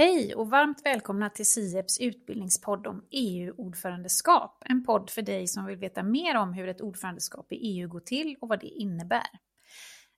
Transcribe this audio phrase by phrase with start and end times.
[0.00, 4.62] Hej och varmt välkomna till SIEPs utbildningspodd om EU-ordförandeskap.
[4.66, 8.00] En podd för dig som vill veta mer om hur ett ordförandeskap i EU går
[8.00, 9.28] till och vad det innebär.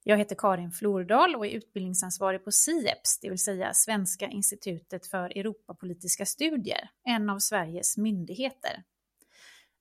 [0.02, 5.38] Jag heter Karin Flordal och är utbildningsansvarig på SIEPS, det vill säga Svenska institutet för
[5.38, 8.82] Europapolitiska studier, en av Sveriges myndigheter.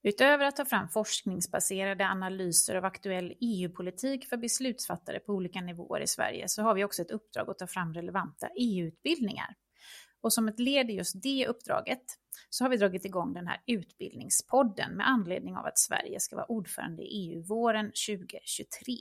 [0.02, 6.06] Utöver att ta fram forskningsbaserade analyser av aktuell EU-politik för beslutsfattare på olika nivåer i
[6.06, 9.56] Sverige så har vi också ett uppdrag att ta fram relevanta EU-utbildningar.
[10.22, 12.02] Och som ett led i just det uppdraget
[12.50, 16.46] så har vi dragit igång den här utbildningspodden med anledning av att Sverige ska vara
[16.46, 18.94] ordförande i EU våren 2023.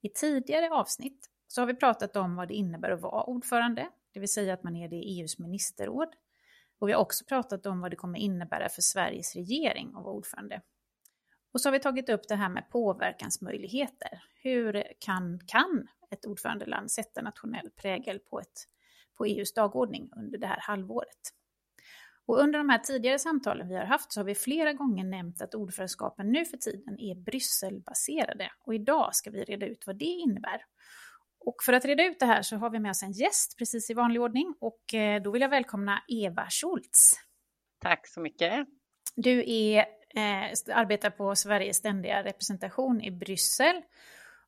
[0.00, 4.20] I tidigare avsnitt så har vi pratat om vad det innebär att vara ordförande, det
[4.20, 6.08] vill säga att man är det i EUs ministerråd.
[6.78, 10.14] Och vi har också pratat om vad det kommer innebära för Sveriges regering att vara
[10.14, 10.62] ordförande.
[11.52, 14.22] Och så har vi tagit upp det här med påverkansmöjligheter.
[14.42, 18.68] Hur kan, kan ett ordförandeland sätta nationell prägel på ett
[19.18, 21.32] på EUs dagordning under det här halvåret.
[22.26, 25.42] Och under de här tidigare samtalen vi har haft så har vi flera gånger nämnt
[25.42, 30.04] att ordförandeskapet nu för tiden är Brysselbaserade och idag ska vi reda ut vad det
[30.04, 30.62] innebär.
[31.40, 33.90] Och för att reda ut det här så har vi med oss en gäst precis
[33.90, 37.12] i vanlig ordning och eh, då vill jag välkomna Eva Schultz.
[37.80, 38.66] Tack så mycket.
[39.16, 39.78] Du är,
[40.14, 43.82] eh, arbetar på Sveriges ständiga representation i Bryssel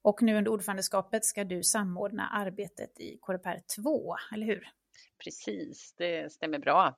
[0.03, 4.69] och nu under ordförandeskapet ska du samordna arbetet i Coreper 2, eller hur?
[5.25, 6.97] Precis, det stämmer bra.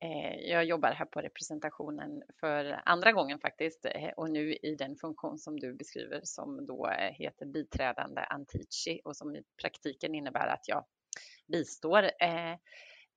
[0.00, 4.96] Eh, jag jobbar här på representationen för andra gången faktiskt eh, och nu i den
[4.96, 10.46] funktion som du beskriver som då eh, heter biträdande Antici och som i praktiken innebär
[10.46, 10.84] att jag
[11.46, 12.10] bistår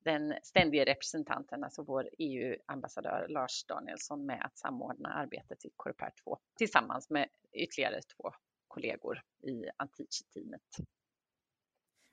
[0.04, 6.38] den ständiga representanten, alltså vår EU-ambassadör Lars Danielsson med att samordna arbetet i Coreper 2
[6.58, 8.32] tillsammans med ytterligare två
[8.72, 10.62] kollegor i Antici-teamet.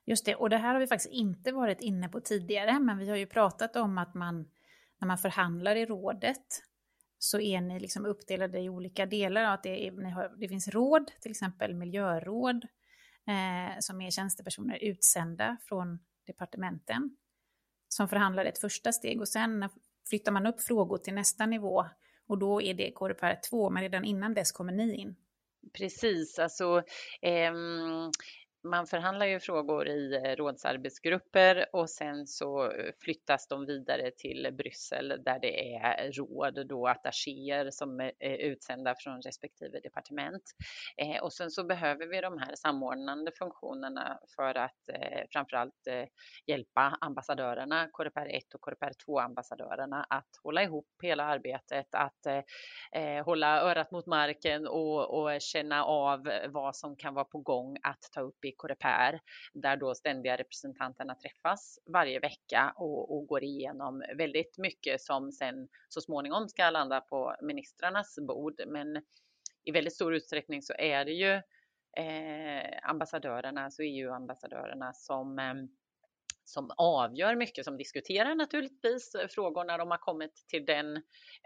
[0.07, 3.09] Just det, och det här har vi faktiskt inte varit inne på tidigare, men vi
[3.09, 4.51] har ju pratat om att man
[4.99, 6.63] när man förhandlar i rådet
[7.19, 9.45] så är ni liksom uppdelade i olika delar.
[9.45, 12.65] Att det, är, har, det finns råd, till exempel miljöråd,
[13.27, 17.17] eh, som är tjänstepersoner utsända från departementen,
[17.89, 19.69] som förhandlar ett första steg och sen
[20.09, 21.87] flyttar man upp frågor till nästa nivå
[22.27, 25.17] och då är det KRPR 2, men redan innan dess kommer ni in.
[25.73, 26.83] Precis, alltså
[27.23, 27.53] eh,
[28.71, 34.55] man förhandlar ju frågor i eh, rådsarbetsgrupper och sen så eh, flyttas de vidare till
[34.59, 40.43] Bryssel där det är råd, då attachéer som är utsända från respektive departement.
[40.97, 46.05] Eh, och sen så behöver vi de här samordnande funktionerna för att eh, framförallt eh,
[46.47, 52.43] hjälpa ambassadörerna, Coreper 1 och Coreper 2 ambassadörerna att hålla ihop hela arbetet, att eh,
[53.03, 57.77] eh, hålla örat mot marken och, och känna av vad som kan vara på gång
[57.83, 59.21] att ta upp i Coreper
[59.55, 65.69] där då ständiga representanterna träffas varje vecka och, och, går igenom väldigt mycket som sen
[65.89, 68.61] så småningom ska landa på ministrarnas bord.
[68.67, 69.03] Men
[69.65, 71.33] i väldigt stor utsträckning så är det ju
[72.05, 75.55] eh, ambassadörerna, alltså EU-ambassadörerna som eh,
[76.49, 80.97] som avgör mycket, som diskuterar naturligtvis eh, frågor när de har kommit till den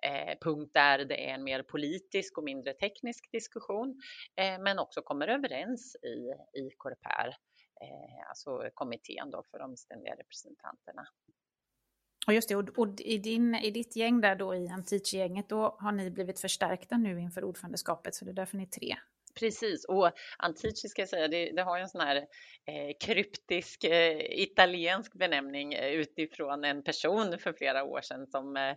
[0.02, 4.00] eh, punkt där det är en mer politisk och mindre teknisk diskussion,
[4.36, 6.16] eh, men också kommer överens i,
[6.60, 7.28] i Coreper,
[7.82, 11.06] eh, alltså kommittén då för de ständiga representanterna.
[12.26, 15.76] Och just det, och, och i, din, i ditt gäng där då i Antici-gänget, då
[15.78, 18.96] har ni blivit förstärkta nu inför ordförandeskapet, så det är därför ni är tre.
[19.40, 22.16] Precis, och Antici ska jag säga, det, det har ju en sån här
[22.66, 28.76] eh, kryptisk eh, italiensk benämning eh, utifrån en person för flera år sedan, som, eh,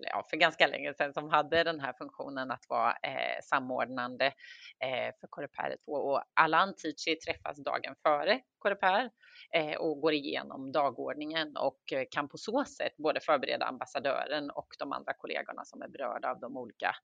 [0.00, 5.14] ja, för ganska länge sedan, som hade den här funktionen att vara eh, samordnande eh,
[5.20, 5.92] för Coreper 2.
[5.92, 9.10] Och alla Antici träffas dagen före Coreper
[9.54, 14.68] eh, och går igenom dagordningen och eh, kan på så sätt både förbereda ambassadören och
[14.78, 16.94] de andra kollegorna som är berörda av de olika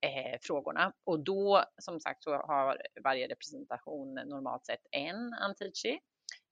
[0.00, 0.92] eh, frågorna.
[1.04, 5.98] Och då som sagt så har varje representation normalt sett en Antici.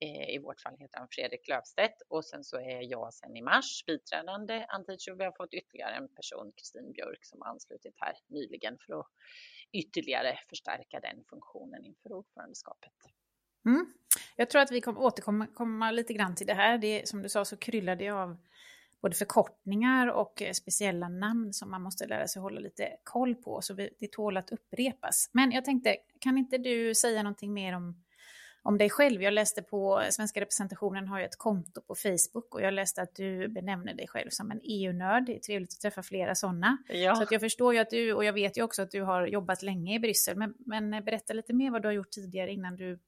[0.00, 3.42] Eh, I vårt fall heter han Fredrik Löfstedt och sen så är jag sen i
[3.42, 7.94] mars biträdande Antici och vi har fått ytterligare en person, Kristin Björk, som har anslutit
[7.96, 9.06] här nyligen för att
[9.72, 12.92] ytterligare förstärka den funktionen inför ordförandeskapet.
[13.66, 13.92] Mm.
[14.36, 16.78] Jag tror att vi kommer återkomma lite grann till det här.
[16.78, 18.36] Det, som du sa så kryllar det av
[19.02, 23.60] både förkortningar och eh, speciella namn som man måste lära sig hålla lite koll på,
[23.62, 25.30] så det tål att upprepas.
[25.32, 28.04] Men jag tänkte, kan inte du säga någonting mer om,
[28.62, 29.22] om dig själv?
[29.22, 33.14] Jag läste på, svenska representationen har ju ett konto på Facebook och jag läste att
[33.14, 35.26] du benämner dig själv som en EU-nörd.
[35.26, 36.78] Det är trevligt att träffa flera sådana.
[36.88, 37.14] Ja.
[37.14, 39.26] Så att jag förstår ju att du, och jag vet ju också att du har
[39.26, 42.76] jobbat länge i Bryssel, men, men berätta lite mer vad du har gjort tidigare innan
[42.76, 42.98] du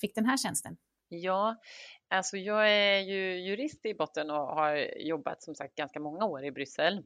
[0.00, 0.76] fick den här tjänsten.
[1.14, 1.56] Ja,
[2.08, 6.44] alltså jag är ju jurist i botten och har jobbat som sagt ganska många år
[6.44, 7.02] i Bryssel.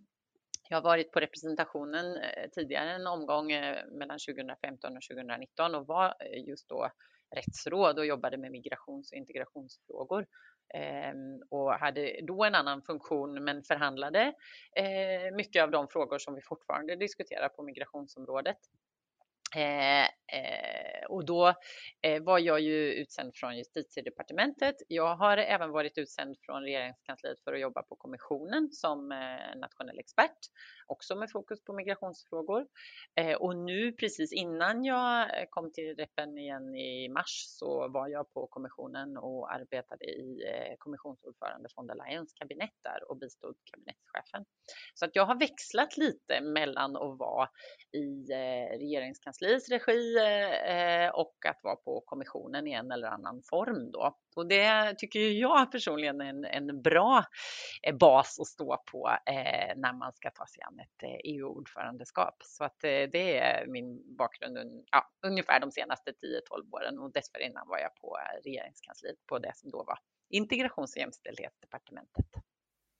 [0.69, 5.87] Jag har varit på representationen eh, tidigare en omgång eh, mellan 2015 och 2019 och
[5.87, 6.91] var eh, just då
[7.37, 10.27] rättsråd och jobbade med migrations och integrationsfrågor
[10.75, 14.35] ehm, och hade då en annan funktion men förhandlade
[15.33, 18.59] mycket av de frågor som vi fortfarande diskuterar på migrationsområdet.
[19.55, 21.55] Eh, eh, och då
[22.03, 24.77] eh, var jag ju utsänd från justitiedepartementet.
[24.89, 29.99] Jag har även varit utsänd från regeringskansliet för att jobba på kommissionen som eh, nationell
[29.99, 30.39] expert,
[30.87, 32.67] också med fokus på migrationsfrågor.
[33.15, 38.09] Eh, och nu precis innan jag eh, kom till repen igen i mars så var
[38.09, 43.57] jag på kommissionen och arbetade i eh, kommissionsordförande von der Leyens kabinett där och bistod
[43.65, 44.45] kabinettschefen.
[44.95, 47.49] Så att jag har växlat lite mellan att vara
[47.93, 50.17] i eh, regeringskansliet regeringskansliets regi
[50.67, 54.17] eh, och att vara på kommissionen i en eller annan form då.
[54.37, 57.25] Och det tycker jag personligen är en, en bra
[57.83, 62.43] eh, bas att stå på eh, när man ska ta sig an ett e EU-ordförandeskap.
[62.45, 66.15] Så att det är min bakgrund ja, ungefär de senaste 10-12
[66.73, 69.99] åren och dessförinnan var jag på regeringskansliet på det som då var
[70.31, 72.27] integrations och jämställdhetsdepartementet.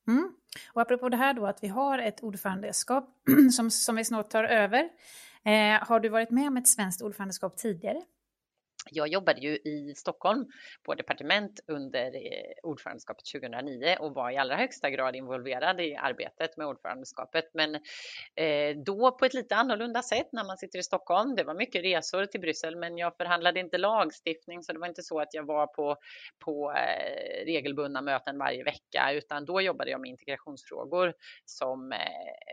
[0.09, 0.33] Mm.
[0.73, 3.05] Och apropå det här då att vi har ett ordförandeskap
[3.57, 4.91] som, som vi snart tar över.
[5.47, 8.03] Eh, har du varit med om ett svenskt ordförandeskap tidigare?
[8.91, 10.47] Jag jobbade ju i Stockholm
[10.83, 16.57] på departement under eh, ordförandeskapet 2009 och var i allra högsta grad involverad i arbetet
[16.57, 17.45] med ordförandeskapet.
[17.55, 17.75] Men
[18.35, 21.37] eh, då på ett lite annorlunda sätt när man sitter i Stockholm.
[21.37, 25.03] Det var mycket resor till Bryssel, men jag förhandlade inte lagstiftning, så det var inte
[25.03, 25.97] så att jag var på,
[26.45, 31.95] på eh, regelbundna möten varje vecka, utan då jobbade jag med integrationsfrågor som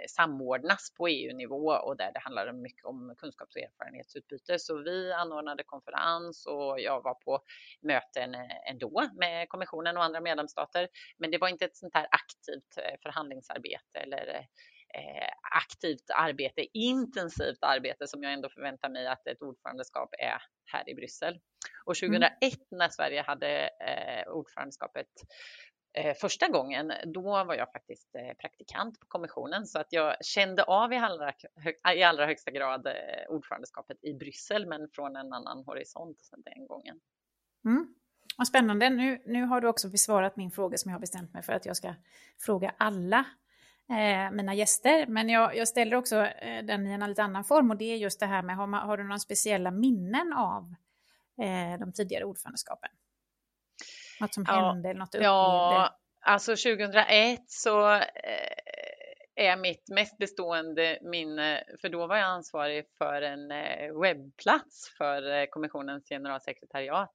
[0.10, 4.60] samordnas på EU-nivå och där det handlade mycket om kunskaps och erfarenhetsutbyte.
[4.60, 7.40] Så vi anordnade konferens konferens och jag var på
[7.82, 10.88] möten eh, ändå med kommissionen och andra medlemsstater.
[11.18, 14.28] Men det var inte ett sånt här aktivt eh, förhandlingsarbete eller
[14.96, 20.42] eh, aktivt arbete, intensivt arbete som jag ändå förväntar mig att ett ordförandeskap är
[20.72, 21.40] här i Bryssel.
[21.86, 22.60] Och 2001 mm.
[22.72, 23.70] när Sverige hade
[24.28, 25.08] ordförandeskapet
[25.94, 30.64] Eh, första gången, då var jag faktiskt eh, praktikant på kommissionen så att jag kände
[30.64, 31.34] av i allra,
[31.96, 32.94] i allra högsta grad eh,
[33.30, 37.00] ordförandeskapet i Bryssel men från en annan horisont den gången.
[37.66, 37.96] Mm.
[38.38, 38.90] Vad spännande.
[38.90, 41.66] Nu, nu har du också besvarat min fråga som jag har bestämt mig för att
[41.66, 41.94] jag ska
[42.40, 43.26] fråga alla
[43.90, 45.08] eh, mina gäster.
[45.08, 47.98] Men jag, jag ställer också eh, den i en lite annan form och det är
[47.98, 50.76] just det här med har, man, har du några speciella minnen av
[51.42, 52.90] eh, de tidigare ordförandeskapen?
[54.24, 55.26] Något som ja, hände något du upplevde?
[55.26, 58.02] Ja, alltså 2001 så eh,
[59.36, 65.32] är mitt mest bestående minne, för då var jag ansvarig för en eh, webbplats för
[65.32, 67.14] eh, kommissionens generalsekretariat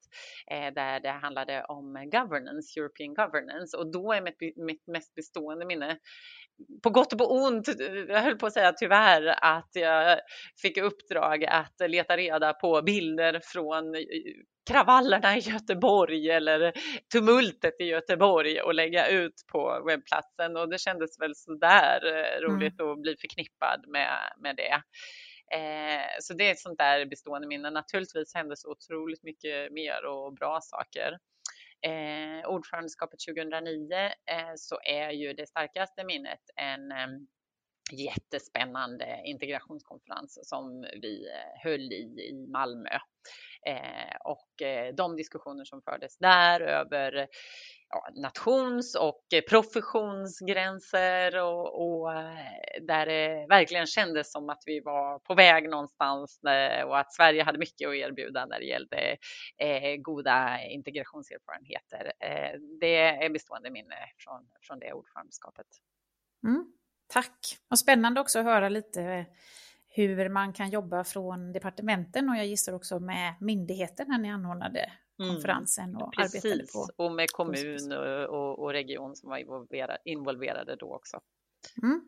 [0.74, 5.98] där det handlade om governance, European governance och då är mitt, mitt mest bestående minne
[6.82, 7.68] på gott och på ont,
[8.08, 10.18] jag höll på att säga tyvärr, att jag
[10.62, 13.94] fick uppdrag att leta reda på bilder från
[14.68, 16.72] kravallerna i Göteborg eller
[17.12, 22.80] tumultet i Göteborg och lägga ut på webbplatsen och det kändes väl sådär eh, roligt
[22.80, 22.92] mm.
[22.92, 24.82] att bli förknippad med, med det.
[25.56, 27.70] Eh, så det är ett sånt där bestående minne.
[27.70, 31.18] Naturligtvis hände så otroligt mycket mer och bra saker.
[31.86, 33.94] Eh, ordförandeskapet 2009
[34.30, 37.06] eh, så är ju det starkaste minnet en eh,
[37.92, 42.98] jättespännande integrationskonferens som vi eh, höll i i Malmö.
[43.66, 47.28] Eh, och eh, de diskussioner som fördes där över
[47.88, 55.18] ja, nations och professionsgränser och, och, eh, där det verkligen kändes som att vi var
[55.18, 59.16] på väg någonstans eh, och att Sverige hade mycket att erbjuda när det gällde
[59.58, 62.12] eh, goda integrationserfarenheter.
[62.20, 65.66] Eh, det är bestående minne från, från det ordförandeskapet.
[66.46, 66.72] Mm.
[67.08, 67.58] Tack!
[67.70, 69.26] Och spännande också att höra lite
[69.88, 74.92] hur man kan jobba från departementen och jag gissar också med myndigheten när ni anordnade
[75.20, 75.34] mm.
[75.34, 76.44] konferensen och Precis.
[76.44, 77.04] arbetade på.
[77.04, 77.92] och med kommun
[78.28, 81.20] och, och, region som var involverade, involverade då också.
[81.82, 82.00] Mm.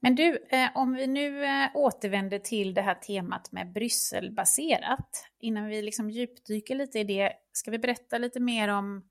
[0.00, 5.66] Men du, eh, om vi nu eh, återvänder till det här temat med Brysselbaserat, innan
[5.66, 9.08] vi liksom djupdyker lite i det, ska vi berätta lite mer om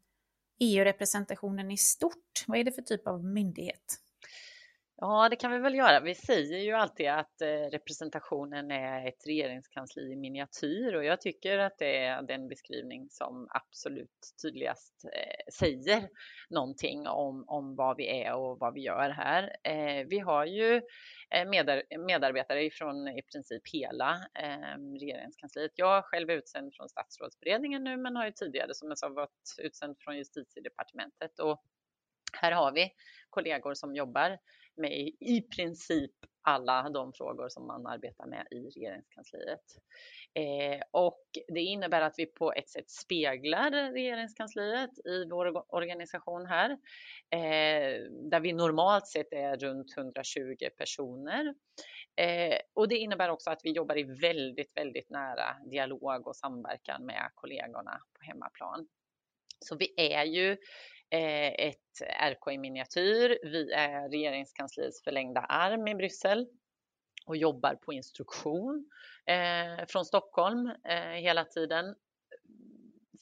[0.59, 2.43] EU-representationen i stort?
[2.47, 4.01] Vad är det för typ av myndighet?
[4.99, 5.99] Ja, det kan vi väl göra.
[5.99, 11.59] Vi säger ju alltid att eh, representationen är ett regeringskansli i miniatyr och jag tycker
[11.59, 16.09] att det är den beskrivning som absolut tydligast eh, säger
[16.49, 19.55] någonting om, om vad vi är och vad vi gör här.
[19.63, 20.81] Eh, vi har ju
[22.07, 25.71] medarbetare från i princip hela ehm, regeringskansliet.
[25.75, 29.55] Jag själv är utsänd från statsrådsberedningen nu men har ju tidigare som jag sa varit
[29.57, 31.63] utsänd från justitiedepartementet och
[32.41, 32.91] här har vi
[33.29, 34.37] kollegor som jobbar
[34.77, 39.63] med i princip alla de frågor som man arbetar med i regeringskansliet.
[40.33, 46.69] Eh, och det innebär att vi på ett sätt speglar regeringskansliet i vår organisation här,
[47.29, 51.55] eh, där vi normalt sett är runt 120 personer.
[52.15, 57.05] Eh, och det innebär också att vi jobbar i väldigt, väldigt nära dialog och samverkan
[57.05, 58.87] med kollegorna på hemmaplan.
[59.59, 60.57] Så vi är ju
[61.09, 63.39] Eh, ett RK i miniatyr.
[63.43, 66.47] Vi är regeringskansliets förlängda arm i Bryssel
[67.25, 68.89] och jobbar på instruktion
[69.25, 71.95] eh, från Stockholm eh, hela tiden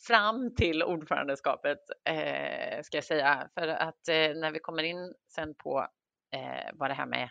[0.07, 3.49] fram till ordförandeskapet eh, ska jag säga.
[3.53, 5.87] För att eh, när vi kommer in sen på
[6.73, 7.29] vad det här med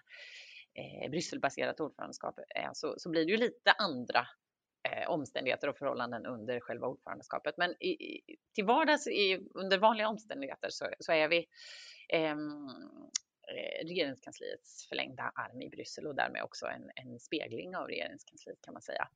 [1.10, 4.26] Brysselbaserat ordförandeskap är så, så blir det ju lite andra
[5.08, 7.54] omständigheter och förhållanden under själva ordförandeskapet.
[7.56, 8.20] Men i,
[8.54, 11.46] till vardags i, under vanliga omständigheter så, så är vi
[12.08, 12.68] ehm,
[13.48, 18.72] eh, regeringskansliets förlängda arm i Bryssel och därmed också en, en spegling av regeringskansliet kan
[18.72, 19.08] man säga.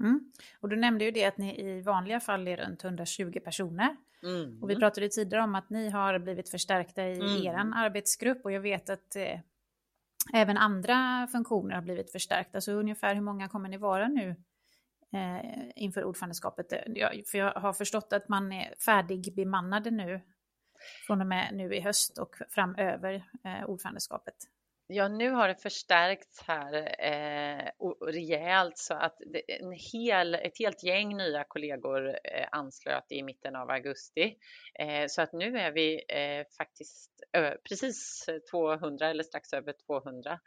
[0.00, 0.32] Mm.
[0.60, 3.96] Och du nämnde ju det att ni i vanliga fall är runt 120 personer.
[4.22, 4.62] Mm.
[4.62, 7.46] Och vi pratade tidigare om att ni har blivit förstärkta i mm.
[7.46, 9.40] er arbetsgrupp och jag vet att eh,
[10.34, 12.60] även andra funktioner har blivit förstärkta.
[12.60, 14.36] Så ungefär hur många kommer ni vara nu
[15.12, 16.72] eh, inför ordförandeskapet.
[16.72, 20.20] Eh, jag, för jag har förstått att man är färdigbemannade nu
[21.06, 23.14] från och med nu i höst och framöver
[23.44, 24.34] eh, ordförandeskapet.
[24.94, 27.70] Ja, nu har det förstärkts här eh,
[28.06, 29.16] rejält så att
[29.48, 34.36] en hel, ett helt gäng nya kollegor eh, anslöt i mitten av augusti.
[34.78, 37.10] Eh, så att nu är vi eh, faktiskt
[37.68, 40.38] precis 200 eller strax över 200.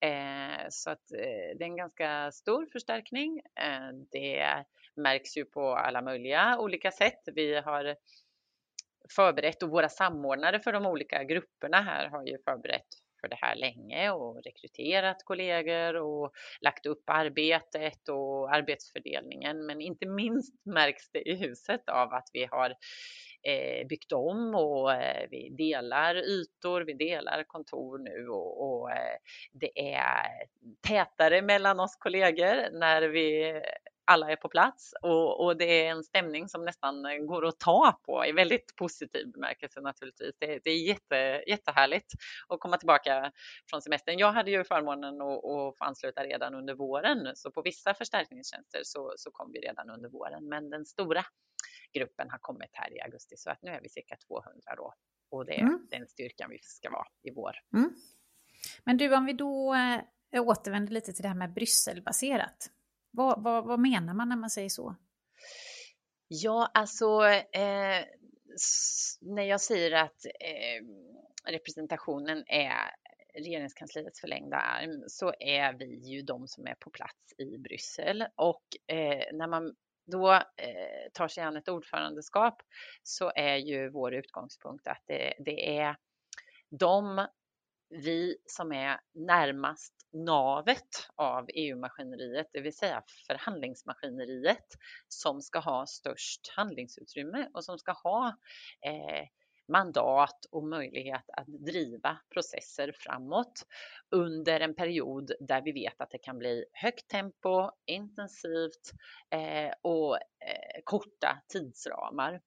[0.00, 3.38] Eh, så att eh, det är en ganska stor förstärkning.
[3.60, 4.64] Eh, det
[4.96, 7.22] märks ju på alla möjliga olika sätt.
[7.34, 7.96] Vi har
[9.16, 13.56] förberett och våra samordnare för de olika grupperna här har ju förberett för det här
[13.56, 19.66] länge och rekryterat kollegor och lagt upp arbetet och arbetsfördelningen.
[19.66, 22.70] Men inte minst märks det i huset av att vi har
[23.42, 29.16] eh, byggt om och eh, vi delar ytor, vi delar kontor nu och, och eh,
[29.52, 30.26] det är
[30.88, 33.60] tätare mellan oss kollegor när vi
[34.06, 38.00] alla är på plats och, och, det är en stämning som nästan går att ta
[38.02, 40.34] på i väldigt positiv bemärkelse naturligtvis.
[40.38, 42.12] Det, det är jätte, jättehärligt
[42.48, 43.32] att komma tillbaka
[43.70, 44.18] från semestern.
[44.18, 48.80] Jag hade ju förmånen att, att få ansluta redan under våren, så på vissa förstärkningstjänster
[48.82, 50.48] så, så kom vi redan under våren.
[50.48, 51.24] Men den stora
[51.92, 54.94] gruppen har kommit här i augusti så att nu är vi cirka 200 då
[55.30, 55.86] och det är mm.
[55.90, 57.52] den styrkan vi ska vara i vår.
[57.74, 57.94] Mm.
[58.84, 59.74] Men du, om vi då
[60.34, 62.70] äh, återvänder lite till det här med Brysselbaserat.
[63.16, 64.96] Vad, vad, vad menar man när man säger så?
[66.28, 68.04] Ja, alltså eh,
[69.20, 70.86] när jag säger att eh,
[71.52, 72.90] representationen är
[73.34, 78.64] regeringskansliets förlängda arm så är vi ju de som är på plats i Bryssel och
[78.86, 79.74] eh, när man
[80.06, 82.62] då eh, tar sig an ett ordförandeskap
[83.02, 85.96] så är ju vår utgångspunkt att det, det är
[86.70, 87.26] de
[87.94, 94.66] vi som är närmast navet av EU-maskineriet, det vill säga förhandlingsmaskineriet,
[95.08, 98.26] som ska ha störst handlingsutrymme och som ska ha
[98.86, 99.28] eh,
[99.68, 103.66] mandat och möjlighet att driva processer framåt
[104.10, 108.92] under en period där vi vet att det kan bli högt tempo, intensivt
[109.30, 112.40] eh, och eh, korta tidsramar.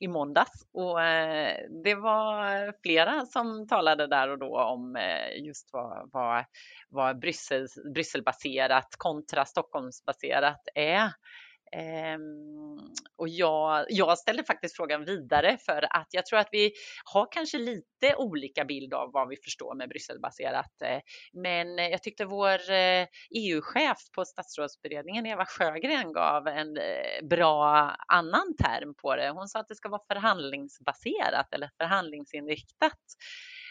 [0.00, 5.70] i måndags och eh, det var flera som talade där och då om eh, just
[5.72, 6.44] vad, vad,
[6.88, 11.12] vad Bryssel, Brysselbaserat kontra Stockholmsbaserat är.
[11.72, 12.78] Ehm,
[13.16, 16.72] och jag, jag ställde faktiskt frågan vidare för att jag tror att vi
[17.04, 20.82] har kanske lite olika bild av vad vi förstår med Brysselbaserat.
[20.82, 21.00] Eh,
[21.32, 27.94] men jag tyckte vår eh, e EU-chef på statsrådsberedningen, Eva Sjögren, gav en eh, bra
[28.08, 29.30] annan term på det.
[29.30, 32.98] Hon sa att det ska vara förhandlingsbaserat eller förhandlingsinriktat.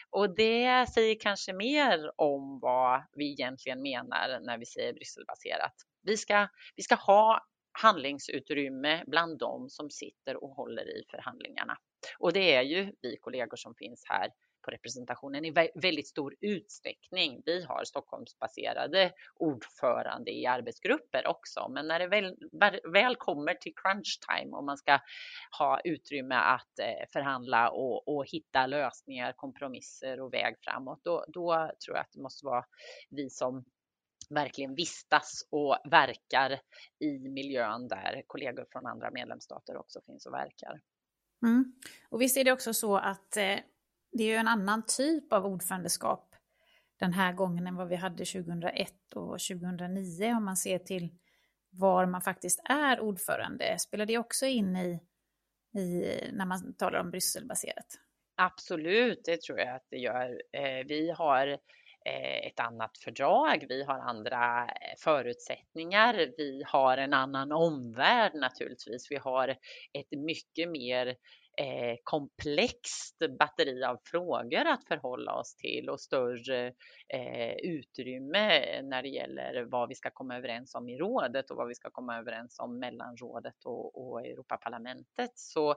[0.09, 5.73] Och det säger kanske mer om vad vi egentligen menar när vi säger Brysselbaserat.
[6.03, 7.45] Vi ska, vi ska ha
[7.81, 11.77] handlingsutrymme bland dem som sitter och håller i förhandlingarna.
[12.19, 14.29] Och det är ju vi kollegor som finns här
[14.67, 17.41] på representationen i väldigt stor utsträckning.
[17.45, 22.35] Vi har Stockholmsbaserade ordförande i arbetsgrupper också, men när det väl,
[22.93, 24.99] väl kommer till crunch time och man ska
[25.59, 31.71] ha utrymme att eh, förhandla och, och hitta lösningar, kompromisser och väg framåt, då, då
[31.85, 32.65] tror jag att det måste vara
[33.09, 33.65] vi som
[34.29, 36.59] verkligen vistas och verkar
[36.99, 40.81] i miljön där kollegor från andra medlemsstater också finns och verkar.
[41.45, 41.73] Mm.
[42.09, 43.59] Och visst är det också så att eh,
[44.11, 46.35] det är ju en annan typ av ordförandeskap
[46.99, 51.09] den här gången än vad vi hade 2001 och 2009 om man ser till
[51.69, 53.79] var man faktiskt är ordförande.
[53.79, 54.99] Spelar det också in i,
[55.79, 57.99] i när man talar om Brysselbaserat?
[58.35, 60.41] Absolut, det tror jag att det gör.
[60.53, 61.57] Eh, vi har
[62.07, 69.11] Eh, ett annat fördrag, vi har andra eh, förutsättningar, vi har en annan omvärld naturligtvis.
[69.11, 69.47] Vi har
[69.93, 71.15] ett mycket mer
[71.57, 76.67] eh, komplext batteri av frågor att förhålla oss till och större
[77.13, 81.67] eh, utrymme när det gäller vad vi ska komma överens om i rådet och vad
[81.67, 85.31] vi ska komma överens om mellan rådet och, och Europaparlamentet.
[85.35, 85.75] Så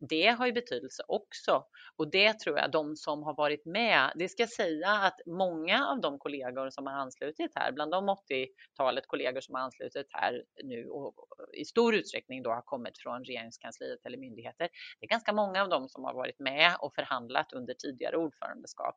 [0.00, 1.64] det har ju betydelse också.
[1.96, 6.00] Och det tror jag de som har varit med, det ska säga att många av
[6.00, 10.88] de kollegor som har anslutit här, bland de 80-talet kollegor som har anslutit här nu
[10.88, 11.14] och
[11.52, 14.68] i stor utsträckning då har kommit från regeringskansliet eller myndigheter,
[15.00, 18.16] det är ganska ganska många av dem som har varit med och förhandlat under tidigare
[18.16, 18.96] ordförandeskap.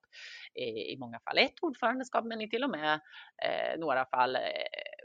[0.56, 2.94] Eh, I många fall ett ordförandeskap, men i till och med
[3.44, 4.42] eh, några fall eh,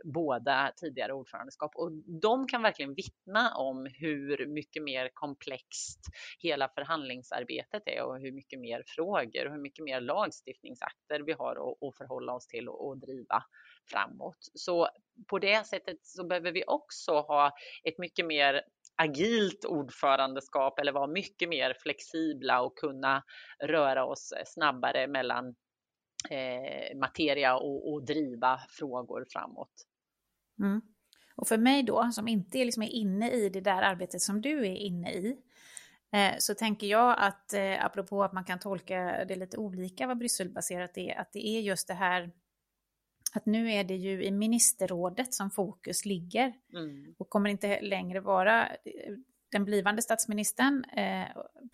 [0.05, 1.73] båda tidigare ordförandeskap.
[1.75, 6.01] Och de kan verkligen vittna om hur mycket mer komplext
[6.39, 11.53] hela förhandlingsarbetet är och hur mycket mer frågor och hur mycket mer lagstiftningsakter vi har
[11.53, 13.45] att, att förhålla oss till och, och driva
[13.91, 14.51] framåt.
[14.55, 14.89] Så
[15.27, 17.53] på det sättet så behöver vi också ha
[17.85, 18.63] ett mycket mer
[18.97, 23.23] agilt ordförandeskap eller vara mycket mer flexibla och kunna
[23.65, 25.55] röra oss eh, snabbare mellan
[26.31, 29.73] eh, materia och, och, driva frågor framåt.
[30.63, 30.81] Mm.
[31.37, 34.67] Och för mig då, som inte är, liksom inne i det där arbetet som du
[34.67, 35.37] är inne i,
[36.13, 40.19] eh, så tänker jag att, eh, apropå att man kan tolka det lite olika vad
[40.19, 42.31] Brysselbaserat är, att det är just det här
[43.33, 47.15] att nu är det ju i ministerrådet som fokus ligger mm.
[47.19, 49.15] och kommer inte längre vara eh,
[49.51, 51.27] den blivande statsministern, eh,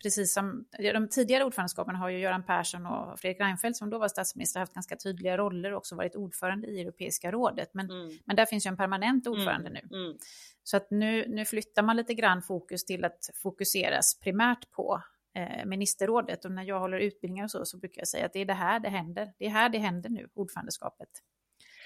[0.03, 4.07] precis som de tidigare ordförandeskapen har ju Göran Persson och Fredrik Reinfeldt som då var
[4.07, 7.69] statsminister haft ganska tydliga roller och också varit ordförande i Europeiska rådet.
[7.73, 8.17] Men, mm.
[8.25, 9.81] men där finns ju en permanent ordförande mm.
[9.89, 9.97] nu.
[9.97, 10.17] Mm.
[10.63, 15.01] Så att nu, nu flyttar man lite grann fokus till att fokuseras primärt på
[15.35, 16.45] eh, ministerrådet.
[16.45, 18.53] Och när jag håller utbildningar och så, så brukar jag säga att det är det
[18.53, 19.33] här det händer.
[19.37, 21.09] Det är här det händer nu, ordförandeskapet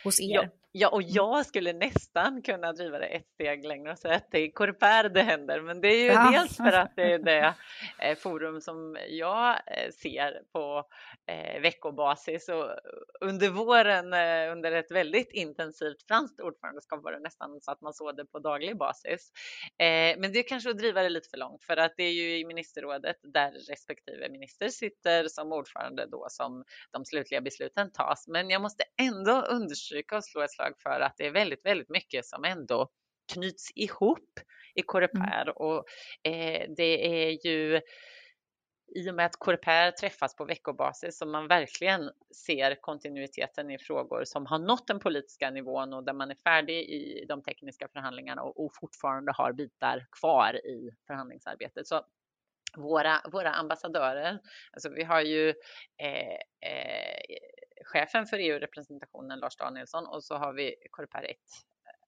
[0.04, 0.34] hos er.
[0.34, 1.14] Ja, ja, och mm.
[1.14, 5.10] jag skulle nästan kunna driva det ett steg längre och säga att det är Coreper
[5.10, 6.32] det händer, men det är ju ja.
[6.32, 7.54] dels för att det är det
[8.00, 10.84] eh, forum som jag eh, ser på
[11.26, 12.70] eh, veckobasis och
[13.22, 14.14] under våren
[14.52, 18.40] under ett väldigt intensivt franskt ordförandeskap var det nästan så att man såg det på
[18.40, 19.32] daglig basis.
[20.18, 22.40] Men det är kanske att driva det lite för långt för att det är ju
[22.40, 28.28] i ministerrådet där respektive minister sitter som ordförande då som de slutliga besluten tas.
[28.28, 31.90] Men jag måste ändå understryka och slå ett slag för att det är väldigt, väldigt
[31.90, 32.90] mycket som ändå
[33.34, 34.40] knyts ihop
[34.76, 35.54] i Coreper mm.
[35.56, 35.86] och
[36.24, 37.82] eh, det är ju
[38.96, 42.12] i och med att Coreper träffas på veckobasis som man verkligen
[42.46, 46.90] ser kontinuiteten i frågor som har nått den politiska nivån och där man är färdig
[46.90, 51.88] i de tekniska förhandlingarna och, och fortfarande har bitar kvar i förhandlingsarbetet.
[51.88, 52.06] Så
[52.78, 54.40] våra, våra ambassadörer,
[54.72, 55.50] alltså vi har ju
[55.98, 56.36] eh,
[56.72, 57.22] eh,
[57.84, 61.38] chefen för EU-representationen Lars Danielsson och så har vi Coreper 1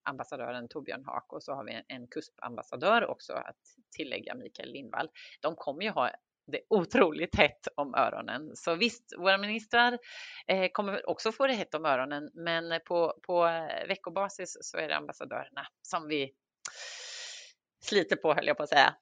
[0.02, 3.56] ambassadören Torbjörn Haak och så har vi en, en KUSP-ambassadör också att
[3.96, 5.10] tillägga Mikael Lindvall.
[5.40, 6.10] De kommer ju ha
[6.46, 8.56] det otroligt hett om öronen.
[8.56, 9.98] Så visst, våra ministrar
[10.46, 14.88] eh, kommer också få det hett om öronen, men på, på eh, veckobasis så är
[14.88, 16.32] det ambassadörerna som vi
[17.80, 18.94] sliter på, höll jag på att säga.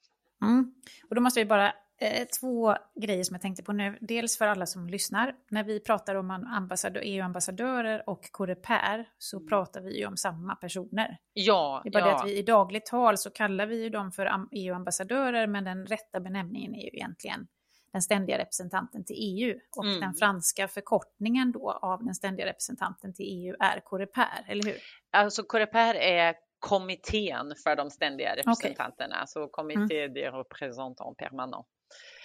[0.43, 0.75] Mm.
[1.09, 3.99] Och då måste vi bara eh, två grejer som jag tänkte på nu.
[4.01, 5.35] Dels för alla som lyssnar.
[5.51, 9.49] När vi pratar om ambassadör, EU-ambassadörer och Coreper så mm.
[9.49, 11.19] pratar vi ju om samma personer.
[11.33, 12.07] Ja, Det är bara ja.
[12.07, 15.87] det att vi i dagligt tal så kallar vi ju dem för EU-ambassadörer men den
[15.87, 17.47] rätta benämningen är ju egentligen
[17.93, 19.59] den ständiga representanten till EU.
[19.77, 20.01] Och mm.
[20.01, 24.77] den franska förkortningen då av den ständiga representanten till EU är Coreper, eller hur?
[25.11, 29.27] Alltså Coreper är kommittén för de ständiga representanterna, okay.
[29.27, 30.15] så Comité mm.
[30.15, 31.69] des représentants permanents.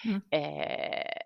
[0.05, 0.21] Mm.
[0.31, 1.21] Eh,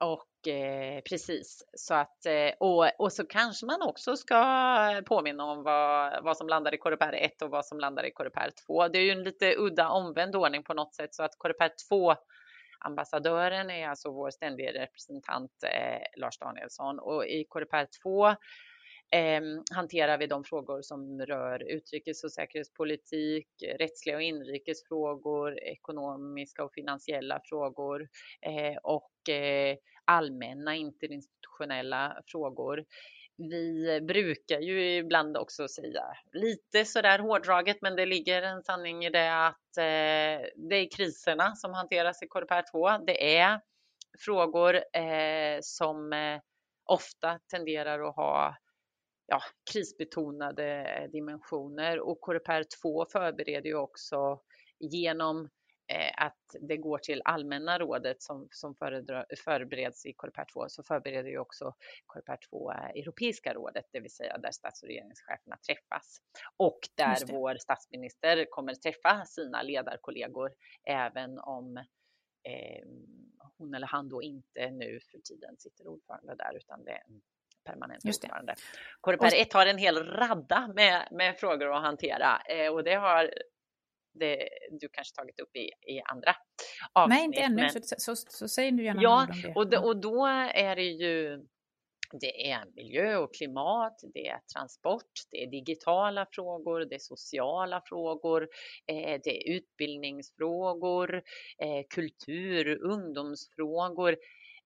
[0.00, 5.62] och eh, precis, så att eh, och, och så kanske man också ska påminna om
[5.62, 8.88] vad, vad som landar i Coreper 1 och vad som landar i Coreper 2.
[8.88, 12.14] Det är ju en lite udda omvänd ordning på något sätt så att Coreper 2
[12.84, 18.34] ambassadören är alltså vår ständiga representant eh, Lars Danielsson och i Coreper 2
[19.14, 23.48] Ehm, hanterar vi de frågor som rör utrikes och säkerhetspolitik,
[23.78, 28.08] rättsliga och inrikesfrågor, ekonomiska och finansiella frågor
[28.40, 32.84] eh, och eh, allmänna interinstitutionella frågor
[33.36, 39.10] vi brukar ju ibland också säga lite sådär hårdraget, men det ligger en sanning i
[39.10, 43.04] det att eh, det är kriserna som hanteras i Coreper 2.
[43.06, 43.60] Det är
[44.18, 44.80] frågor
[45.60, 46.12] som
[46.84, 48.56] ofta tenderar att ha
[49.26, 49.40] ja,
[49.72, 54.40] krisbetonade dimensioner och Coreper 2 förbereder ju också
[54.78, 55.48] genom
[55.92, 58.74] Eh, att det går till allmänna rådet som, som
[59.44, 61.74] förbereds i Coreper 2 så förbereder ju också
[62.06, 66.18] Coreper 2 Europeiska rådet, det vill säga där stats och regeringscheferna träffas.
[66.56, 70.52] Och där vår statsminister kommer träffa sina ledarkollegor
[70.84, 71.76] även om
[72.48, 72.86] eh,
[73.58, 77.22] hon eller han då inte nu för tiden sitter ordförande där utan det är en
[77.64, 78.54] permanent ordförande.
[79.00, 83.30] Coreper 1 har en hel radda med, med frågor att hantera eh, och det har
[84.14, 86.34] det du kanske tagit upp i, i andra
[86.92, 87.18] avsnitt.
[87.18, 87.70] Nej, inte ännu, men...
[87.70, 89.78] så, så, så säger du gärna ja, om det.
[89.78, 91.46] Och, och då är det ju
[92.20, 97.82] det är miljö och klimat, det är transport, det är digitala frågor, det är sociala
[97.86, 98.48] frågor,
[98.86, 101.14] eh, det är utbildningsfrågor,
[101.58, 104.16] eh, kultur, ungdomsfrågor.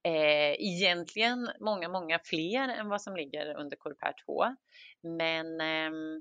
[0.07, 4.57] Eh, egentligen många, många fler än vad som ligger under Coreper 2.
[5.03, 6.21] Men eh,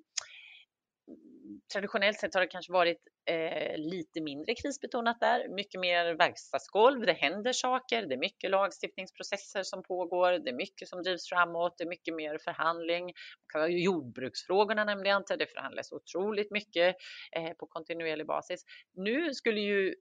[1.74, 7.06] traditionellt sett har det kanske varit eh, lite mindre krisbetonat där, mycket mer verkstadsgolv.
[7.06, 11.76] Det händer saker, det är mycket lagstiftningsprocesser som pågår, det är mycket som drivs framåt,
[11.78, 13.14] det är mycket mer förhandling.
[13.70, 16.96] Jordbruksfrågorna nämnde jag inte, det förhandlas otroligt mycket
[17.36, 18.64] eh, på kontinuerlig basis.
[18.94, 19.96] Nu skulle ju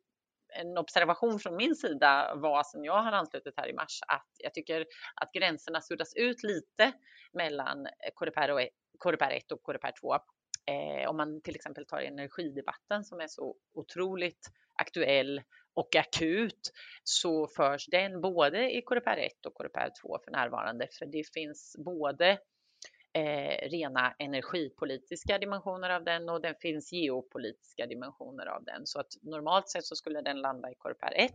[0.61, 4.55] en observation från min sida var sen jag har anslutit här i mars att jag
[4.55, 6.93] tycker att gränserna suddas ut lite
[7.33, 10.19] mellan eh, Coreper 1 e, och Coreper 2
[10.67, 14.51] Eh, om man till exempel tar energidebatten som är så otroligt
[14.83, 15.43] aktuell
[15.75, 16.73] och akut
[17.05, 21.77] så förs den både i Coreper 1 och Coreper 2 för närvarande för det finns
[21.85, 22.39] både
[23.15, 28.87] eh, rena energipolitiska dimensioner av den och det finns geopolitiska dimensioner av den.
[28.87, 31.33] Så att normalt sett så skulle den landa i Coreper 1,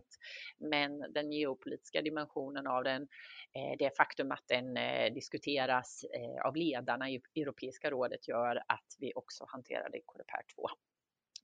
[0.58, 3.02] men den geopolitiska dimensionen av den,
[3.52, 8.96] eh, det faktum att den eh, diskuteras eh, av ledarna i Europeiska rådet gör att
[8.98, 10.68] vi också hanterar det i Coreper 2.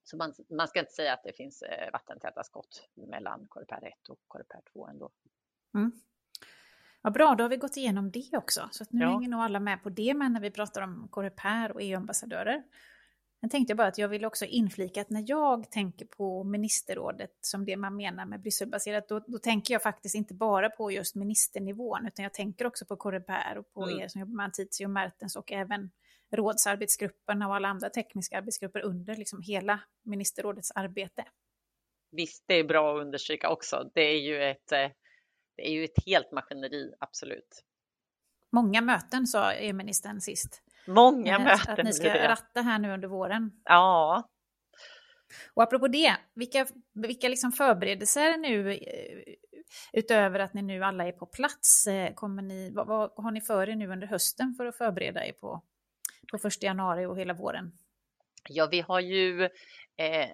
[0.05, 4.09] Så man, man ska inte säga att det finns eh, vattentäta skott mellan Coreper 1
[4.09, 5.11] och Coreper 2 ändå.
[5.75, 5.93] Mm.
[7.07, 8.69] Vad bra, då har vi gått igenom det också.
[8.71, 9.11] Så nu ja.
[9.11, 12.63] hänger nog alla med på det men när vi pratar om Coreper och EU-ambassadörer.
[13.41, 17.31] Sen tänkte jag bara att jag vill också inflika att när jag tänker på ministerrådet
[17.41, 21.15] som det man menar med Brysselbaserat, då, då tänker jag faktiskt inte bara på just
[21.15, 24.01] ministernivån, utan jag tänker också på Coreper och på mm.
[24.01, 25.91] er som jobbar med Antitio och Mertens och även
[26.33, 31.25] rådsarbetsgrupperna och alla andra tekniska arbetsgrupper under liksom hela ministerrådets arbete.
[32.11, 33.91] Visst, det är bra att understryka också.
[33.95, 34.89] Det är ju ett eh,
[35.57, 37.65] det är ju ett helt maskineri, absolut.
[38.53, 40.63] Många möten sa EU-ministern sist.
[40.87, 41.73] Många eh, möten.
[41.73, 43.51] Att ni ska ratta här nu under våren.
[43.65, 44.29] Ja.
[45.55, 49.35] Och apropå det, vilka, vilka liksom förberedelser nu eh,
[49.93, 53.41] utöver att ni nu alla är på plats, eh, kommer ni, vad, vad har ni
[53.41, 55.63] för er nu under hösten för att förbereda er på,
[56.33, 57.73] på första januari och hela våren?
[58.49, 59.45] Ja, vi har ju
[59.97, 60.31] eh,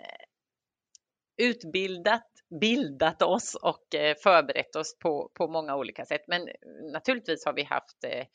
[1.36, 6.22] utbildat bildat oss och eh, förberett oss på, på många olika sätt.
[6.26, 6.54] Men eh,
[6.92, 8.26] naturligtvis har vi haft eh,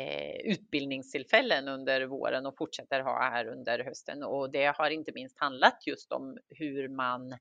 [0.00, 5.40] eh, utbildningstillfällen under våren och fortsätter ha här under hösten och det har inte minst
[5.40, 7.32] handlat just om hur man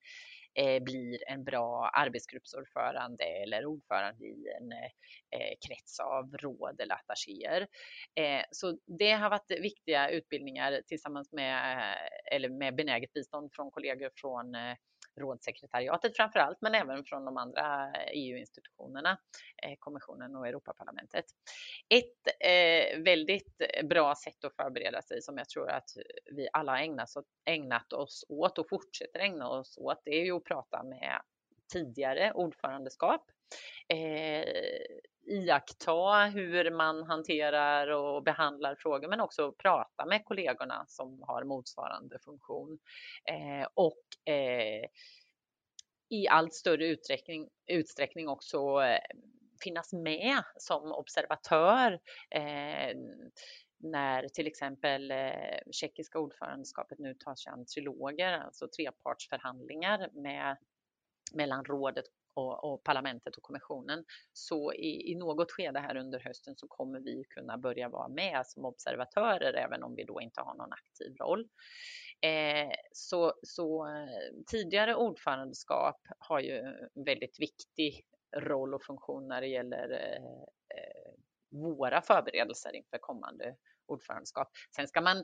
[0.55, 7.67] eh, blir en bra arbetsgruppsordförande eller ordförande i en eh, krets av råd eller attachéer.
[8.15, 11.79] Eh, så det har varit viktiga utbildningar tillsammans med,
[12.31, 14.75] eller med benäget bistånd från kollegor från eh,
[15.19, 19.17] rådssekretariatet framför allt, men även från de andra eh, e EU-institutionerna,
[19.63, 21.25] eh, kommissionen och Europaparlamentet.
[21.89, 25.89] Ett eh, väldigt bra sätt att förbereda sig som jag tror att
[26.31, 27.09] vi alla ägnat,
[27.45, 31.21] ägnat oss åt och fortsätter ägna oss åt, det är ju att prata med
[31.73, 33.31] tidigare ordförandeskap.
[33.87, 34.45] Eh,
[35.49, 42.19] iaktta hur man hanterar och behandlar frågor men också prata med kollegorna som har motsvarande
[42.19, 42.79] funktion.
[43.25, 44.85] Eh, och eh,
[46.09, 48.99] i allt större utsträckning, utsträckning också eh,
[49.63, 52.97] finnas med som observatör eh,
[53.77, 60.57] när till exempel eh, tjeckiska ordförandeskapet nu tar sig an triloger, alltså trepartsförhandlingar med,
[61.33, 64.05] mellan rådet och, och, parlamentet och kommissionen.
[64.33, 68.47] Så i, i, något skede här under hösten så kommer vi kunna börja vara med
[68.47, 71.47] som observatörer även om vi då inte har någon aktiv roll.
[72.21, 78.05] Eh, så, så eh, tidigare ordförandeskap har ju en väldigt viktig
[78.37, 80.23] roll och funktion när det gäller eh,
[80.77, 81.13] eh
[81.51, 84.47] våra förberedelser inför kommande ordförandeskap.
[84.75, 85.23] Sen ska man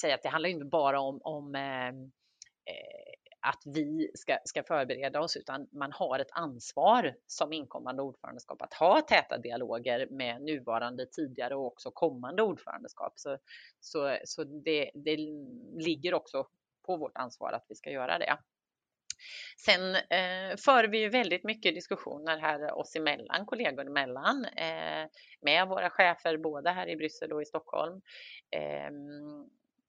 [0.00, 3.07] säga att det handlar inte bara om, om eh, eh
[3.48, 8.74] att vi ska, ska förbereda oss, utan man har ett ansvar som inkommande ordförandeskap att
[8.74, 13.12] ha täta dialoger med nuvarande, tidigare och också kommande ordförandeskap.
[13.16, 13.38] Så,
[13.80, 15.16] så, så det, det
[15.78, 16.46] ligger också
[16.86, 18.38] på vårt ansvar att vi ska göra det.
[19.64, 25.06] Sen eh, för vi ju väldigt mycket diskussioner här oss emellan, kollegor emellan, eh,
[25.40, 28.00] med våra chefer både här i Bryssel och i Stockholm.
[28.50, 28.90] Eh,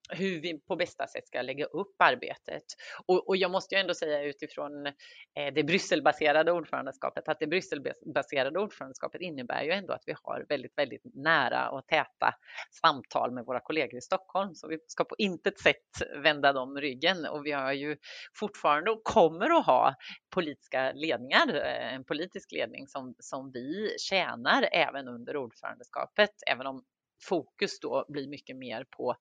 [0.09, 2.63] hur vi på bästa sätt ska lägga upp arbetet.
[3.05, 8.59] Och, och jag måste ju ändå säga utifrån eh, det Brysselbaserade ordförandeskapet att det Brysselbaserade
[8.59, 12.35] ordförandeskapet innebär ju ändå att vi har väldigt, väldigt nära och täta
[12.81, 14.55] samtal med våra kollegor i Stockholm.
[14.55, 17.97] Så vi ska på intet sätt vända dem ryggen och vi har ju
[18.39, 19.95] fortfarande och kommer att ha
[20.33, 26.83] politiska ledningar, eh, en politisk ledning som, som vi tjänar även under ordförandeskapet, även om
[27.27, 29.15] fokus då blir mycket mer på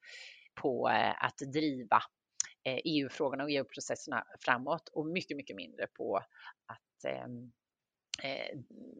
[0.61, 2.03] på eh, att driva
[2.85, 6.17] EU-frågorna eh, e och EU-processerna framåt och mycket, mycket mindre på
[6.67, 7.53] att ehm,
[8.23, 8.59] eh,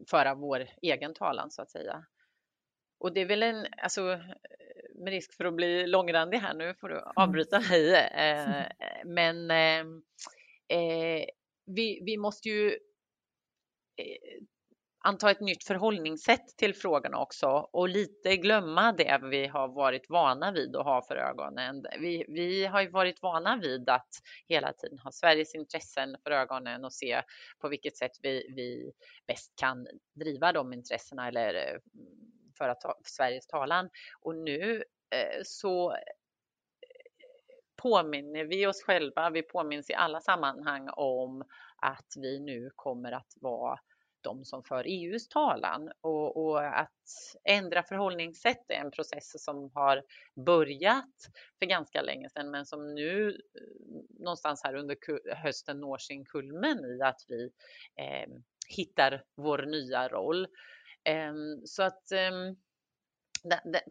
[0.09, 2.05] föra vår egen talan så att säga.
[2.99, 4.01] Och det är väl en, alltså
[4.95, 7.11] med risk för att bli långrandig här nu får du mm.
[7.15, 8.09] avbryta mig,
[9.05, 10.03] men ehm,
[10.67, 11.25] eh,
[11.65, 12.79] vi, vi måste ju
[15.01, 20.51] anta ett nytt förhållningssätt till frågorna också och lite glömma det vi har varit vana
[20.51, 21.85] vid att ha för ögonen.
[21.99, 24.09] Vi, vi har ju varit vana vid att
[24.47, 27.21] hela tiden ha Sveriges intressen för ögonen och se
[27.59, 28.91] på vilket sätt vi, vi
[29.27, 31.79] bäst kan driva de intressena eller eh,
[32.57, 33.89] föra ta, Sveriges talan.
[34.21, 34.83] Och nu
[35.15, 35.97] eh, så eh,
[37.81, 41.43] påminner vi oss själva, vi påminns i alla sammanhang om
[41.81, 43.79] att vi nu kommer att vara
[44.21, 50.03] de som för EUs talan och, och, att ändra förhållningssätt är en process som har
[50.45, 51.29] börjat
[51.59, 53.35] för ganska länge sedan men som nu eh,
[54.19, 54.97] någonstans här under
[55.35, 57.51] hösten når sin kulmen i att vi
[57.95, 58.29] eh,
[58.67, 60.47] hittar vår nya roll.
[61.03, 61.33] Eh,
[61.65, 62.31] så att eh,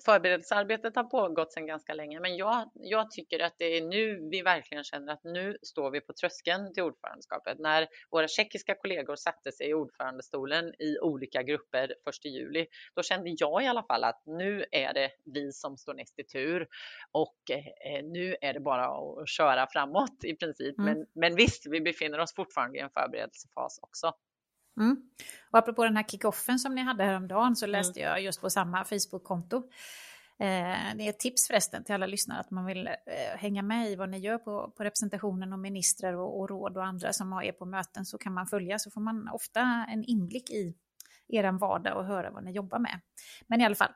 [0.04, 4.42] förberedelsearbetet har pågått sedan ganska länge, men jag, jag, tycker att det är nu vi
[4.42, 7.58] verkligen känner att nu står vi på tröskeln till ordförandeskapet.
[7.58, 13.34] När våra tjeckiska kollegor satte sig i ordförandestolen i olika grupper 1 juli, då kände
[13.38, 16.66] jag i alla fall att nu är det vi som står näst i tur
[17.12, 20.78] och eh, nu är det bara att köra framåt i princip.
[20.78, 20.92] Mm.
[20.94, 24.12] Men, men visst, vi befinner oss fortfarande i en förberedelsefas också.
[24.78, 24.96] Mm.
[25.50, 28.10] Och apropå den här kickoffen som ni hade häromdagen så läste mm.
[28.10, 29.56] jag just på samma Facebook-konto.
[30.40, 33.90] Eh, det är ett tips förresten till alla lyssnare att man vill eh, hänga med
[33.90, 37.32] i vad ni gör på, på representationen och ministrar och, och, råd och andra som
[37.32, 40.74] är på möten så kan man följa så får man ofta en inblick i
[41.28, 43.00] er vardag och höra vad ni jobbar med.
[43.46, 43.92] Men i alla fall,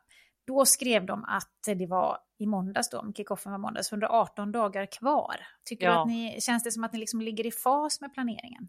[0.46, 4.86] då skrev de att det var i måndags då, om kickoffen var måndags, 118 dagar
[4.86, 5.36] kvar.
[5.64, 5.92] Tycker ja.
[5.92, 8.68] du att ni, känns det som att ni liksom ligger i fas med planeringen?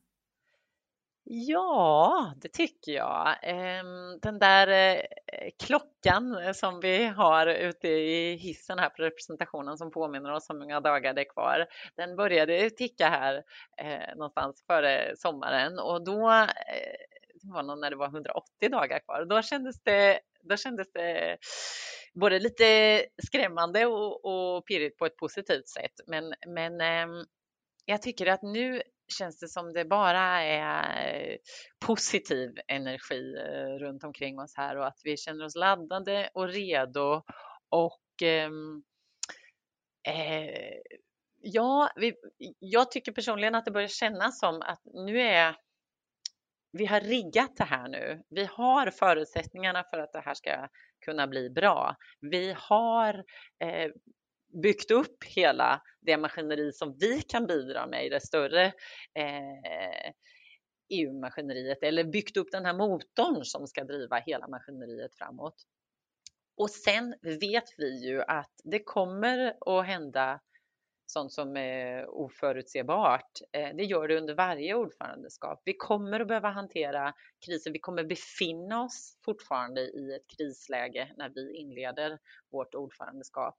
[1.26, 3.38] Ja, det tycker jag.
[3.42, 9.78] Ehm, den där eh, klockan eh, som vi har ute i hissen här på representationen
[9.78, 13.44] som påminner oss om hur många dagar det är kvar, den började ticka här
[13.78, 16.48] eh, någonstans före sommaren och då
[17.44, 19.26] det var nog när det var 180 dagar kvar.
[19.26, 21.38] Då kändes det, då kändes det
[22.14, 25.94] både lite skrämmande och, och pirrigt på ett positivt sätt.
[26.08, 27.26] Men, men ehm,
[27.86, 28.82] jag tycker att nu
[29.14, 31.38] känns det som det bara är eh,
[31.86, 37.24] positiv energi eh, runt omkring oss här och att vi känner oss laddade och redo
[37.70, 38.84] och ehm,
[40.08, 40.82] eh,
[41.46, 42.14] Ja, vi,
[42.60, 45.56] jag tycker personligen att det börjar kännas som att nu är
[46.72, 48.24] vi har riggat det här nu.
[48.30, 50.68] Vi har förutsättningarna för att det här ska
[51.06, 51.96] kunna bli bra.
[52.20, 53.14] Vi har
[53.64, 53.92] eh,
[54.62, 58.66] byggt upp hela det maskineri som vi kan bidra med i det större
[59.20, 60.14] eh,
[60.90, 65.56] EU-maskineriet eller byggt upp den här motorn som ska driva hela maskineriet framåt.
[66.58, 70.40] Och sen vet vi ju att det kommer att hända
[71.06, 73.32] sånt som är oförutsebart.
[73.52, 75.62] Eh, det gör det under varje ordförandeskap.
[75.66, 77.14] Vi kommer att behöva hantera
[77.46, 77.72] kriser.
[77.72, 82.20] Vi kommer befinna oss fortfarande i ett krisläge när vi inleder
[82.52, 83.58] vårt ordförandeskap.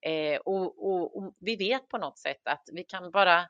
[0.00, 3.48] Eh, och, och, och vi vet på något sätt att vi kan bara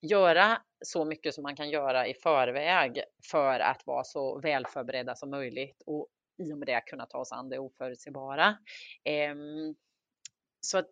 [0.00, 5.14] göra så mycket som man kan göra i förväg för att vara så väl förberedda
[5.14, 8.56] som möjligt och i och med det kunna ta oss an det oförutsägbara.
[9.04, 9.74] Ehm,
[10.60, 10.90] så att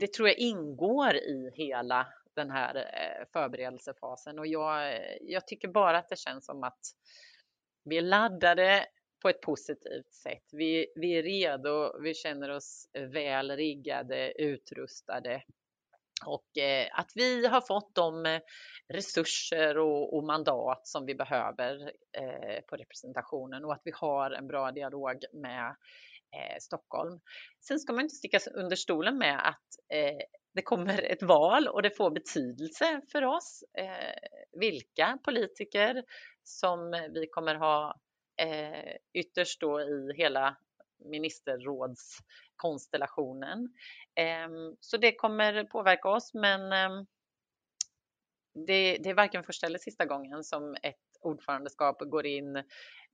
[0.00, 5.98] det tror jag ingår i hela den här eh, förberedelsefasen och jag, jag tycker bara
[5.98, 6.80] att det känns som att
[7.84, 8.86] vi är laddade
[9.22, 10.48] på ett positivt sätt.
[10.52, 15.42] Vi, vi är redo, vi känner oss väl riggade, utrustade
[16.26, 18.40] och eh, att vi har fått de
[18.88, 24.46] resurser och, och mandat som vi behöver eh, på representationen och att vi har en
[24.46, 25.76] bra dialog med
[26.34, 27.20] eh, Stockholm.
[27.60, 30.18] Sen ska man inte sticka under stolen med att eh,
[30.54, 34.14] det kommer ett val och det får betydelse för oss eh,
[34.52, 36.04] vilka politiker
[36.42, 38.00] som vi kommer ha
[38.42, 40.56] eh, ytterst då i hela
[41.04, 43.74] ministerrådskonstellationen.
[44.14, 44.48] Eh,
[44.80, 47.06] så det kommer påverka oss, men ehm,
[48.66, 52.62] det, det är varken första eller sista gången som ett ordförandeskap går in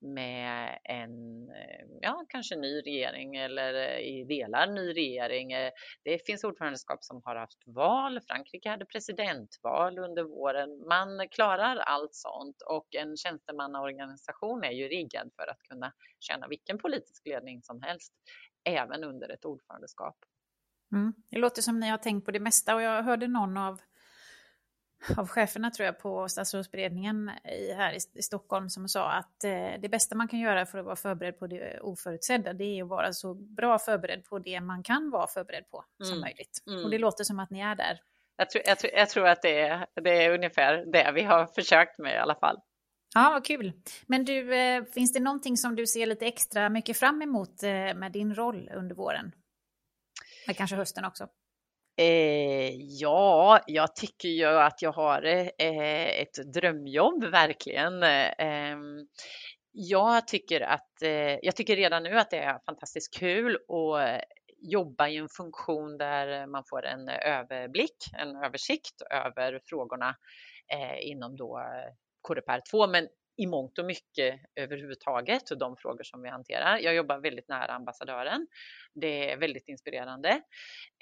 [0.00, 1.48] med en,
[2.00, 5.52] ja, kanske ny regering eller eh, i delar ny regering.
[5.52, 5.72] Eh,
[6.04, 8.20] det finns ordförandeskap som har haft val.
[8.28, 10.84] Frankrike hade presidentval under våren.
[10.88, 16.78] Man klarar allt sånt och en tjänstemannaorganisation är ju riggad för att kunna tjäna vilken
[16.78, 18.12] politisk ledning som helst,
[18.64, 20.16] även under ett ordförandeskap.
[20.92, 21.12] Mm.
[21.30, 23.80] Det låter som ni har tänkt på det mesta och jag hörde någon av
[25.16, 29.80] av cheferna tror jag på statsrådsberedningen i, här i, i Stockholm som sa att eh,
[29.80, 32.88] det bästa man kan göra för att vara förberedd på det oförutsedda det är att
[32.88, 36.12] vara så bra förberedd på det man kan vara förberedd på mm.
[36.12, 36.62] som möjligt.
[36.66, 36.84] Mm.
[36.84, 38.00] Och det låter som att ni är där.
[38.36, 41.46] Jag tror, jag tror, jag tror att det är, det är ungefär det vi har
[41.46, 42.60] försökt med i alla fall.
[43.14, 43.72] Ja, vad kul.
[44.06, 47.70] Men du, eh, finns det någonting som du ser lite extra mycket fram emot eh,
[47.70, 49.32] med din roll under våren?
[50.46, 51.28] Eller kanske hösten också?
[51.96, 55.24] Eh, ja, jag tycker ju att jag har
[55.58, 58.02] eh, ett drömjobb verkligen.
[58.02, 58.76] Eh,
[59.72, 64.22] jag tycker att eh, jag tycker redan nu att det är fantastiskt kul att
[64.62, 70.16] jobba i en funktion där man får en överblick, en översikt över frågorna
[70.72, 71.62] eh, inom då
[72.22, 73.08] Coreper 2, men
[73.40, 76.78] i mångt och mycket överhuvudtaget, och de frågor som vi hanterar.
[76.78, 78.46] Jag jobbar väldigt nära ambassadören.
[78.94, 80.28] Det är väldigt inspirerande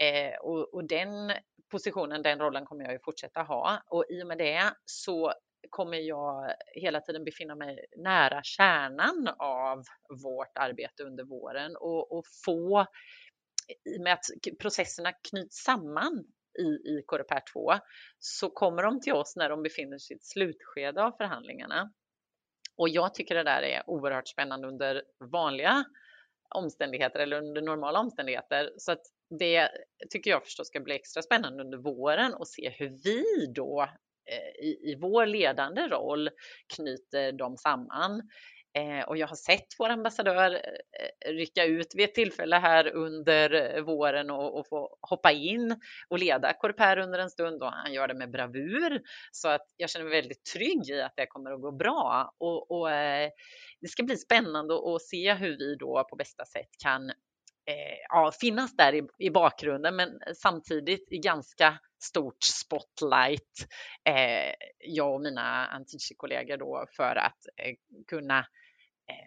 [0.03, 1.33] eh, och, och, den
[1.71, 5.33] positionen, den rollen kommer jag ju fortsätta ha och i och med det så
[5.71, 9.83] kommer jag hela tiden befinna mig nära kärnan av
[10.23, 12.87] vårt arbete under våren och, och få
[13.85, 16.25] i och med att processerna knyts samman
[16.59, 17.73] i, i Coreper 2
[18.19, 21.93] så kommer de till oss när de befinner sig i ett slutskede av förhandlingarna.
[22.79, 25.85] Och jag tycker det där är oerhört spännande under vanliga
[26.55, 28.73] omständigheter eller under normala omständigheter.
[28.77, 29.03] Så att
[29.39, 29.69] det
[30.11, 33.83] tycker jag förstås ska bli extra spännande under våren och se hur vi då
[34.31, 36.31] eh, i, i vår ledande roll
[36.77, 38.23] knyter dem samman.
[38.79, 43.77] Eh, och jag har sett vår ambassadör eh, rycka ut vid ett tillfälle här under
[43.77, 47.93] eh, våren och, och få hoppa in och leda Corper under en stund och han
[47.93, 49.01] gör det med bravur.
[49.33, 52.35] Så att jag känner mig väldigt trygg i att det kommer att gå bra.
[52.39, 53.31] Och, och eh,
[53.81, 57.11] det ska bli spännande att se hur vi då på bästa sätt kan
[57.69, 63.67] eh, ja, finnas där i, i, bakgrunden men samtidigt i ganska stort spotlight,
[64.05, 67.75] eh, jag och mina Antichi-kollegor då för att eh,
[68.07, 68.47] kunna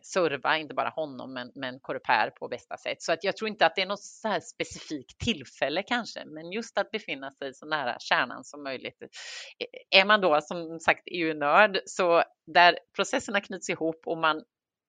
[0.04, 3.02] serva inte bara honom men, men Coreper på bästa sätt.
[3.02, 6.52] Så att jag tror inte att det är något så här specifikt tillfälle kanske, men
[6.52, 9.02] just att befinna sig så nära kärnan som möjligt.
[9.02, 14.44] Eh, är man då som sagt EU-nörd så där processerna knyts ihop och man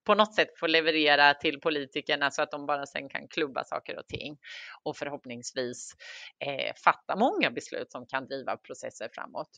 [0.04, 3.98] på något sätt får leverera till politikerna så att de bara sen kan klubba saker
[3.98, 4.38] och ting
[4.82, 5.92] och förhoppningsvis
[6.46, 9.48] eh, fatta många beslut som kan driva processer framåt.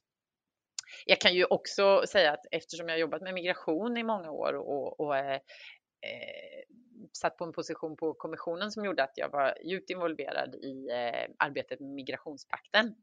[1.06, 5.00] Jag kan ju också säga att eftersom jag jobbat med migration i många år och,
[5.00, 6.64] och eh, eh,
[7.12, 11.30] satt på en position på kommissionen som gjorde att jag var djupt involverad i eh,
[11.38, 12.94] arbetet med migrationspakten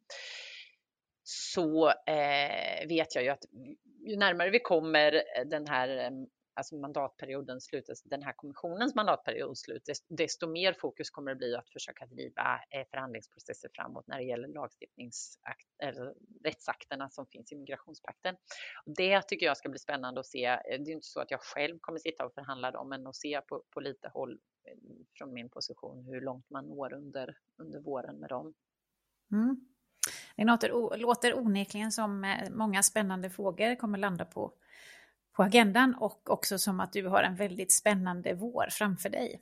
[1.24, 3.46] så eh, vet jag ju att
[4.08, 6.12] ju närmare vi kommer den här eh,
[6.54, 11.70] alltså mandatperioden slutet, den här kommissionens mandatperiod slut, desto mer fokus kommer det bli att
[11.70, 16.14] försöka driva eh, förhandlingsprocesser framåt när det gäller lagstiftningsakt, eller
[16.44, 18.36] rättsakterna som finns i migrationspakten.
[18.86, 20.46] Det tycker jag ska bli spännande att se.
[20.46, 23.16] Eh, det är inte så att jag själv kommer sitta och förhandla dem, men att
[23.16, 24.40] se på, på lite håll
[25.18, 28.54] från min position hur långt man når under, under våren med dem.
[29.32, 29.68] Mm.
[30.36, 34.54] Det låter, låter onekligen som många spännande frågor kommer landa på
[35.34, 39.42] på agendan och också som att du har en väldigt spännande vår framför dig.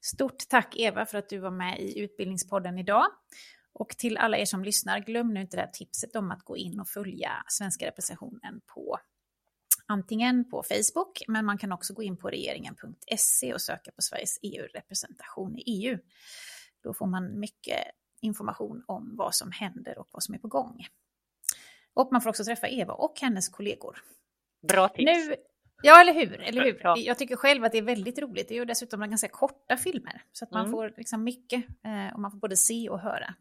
[0.00, 3.06] Stort tack Eva för att du var med i Utbildningspodden idag.
[3.72, 6.56] Och till alla er som lyssnar, glöm nu inte det här tipset om att gå
[6.56, 8.98] in och följa svenska representationen på
[9.86, 14.38] antingen på Facebook, men man kan också gå in på regeringen.se och söka på Sveriges
[14.42, 15.98] EU-representation i EU.
[16.82, 17.84] Då får man mycket
[18.20, 20.86] information om vad som händer och vad som är på gång.
[21.94, 24.02] Och man får också träffa Eva och hennes kollegor
[24.62, 25.04] Bra tips.
[25.04, 25.34] Nu,
[25.82, 26.40] ja, eller hur?
[26.40, 26.80] Eller hur?
[26.82, 26.96] Ja.
[26.98, 28.48] Jag tycker själv att det är väldigt roligt.
[28.48, 30.22] Det är ju dessutom ganska korta filmer.
[30.32, 30.72] Så att man mm.
[30.72, 33.34] får liksom mycket eh, och man får både se och höra.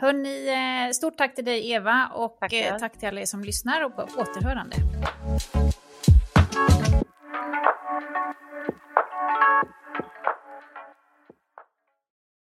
[0.00, 3.44] Hörni, eh, stort tack till dig Eva och tack, eh, tack till alla er som
[3.44, 4.76] lyssnar och på återhörande.